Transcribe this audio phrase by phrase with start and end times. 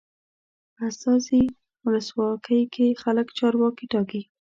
[0.75, 1.43] په استازي
[1.85, 4.21] ولسواکۍ کې خلک چارواکي ټاکي.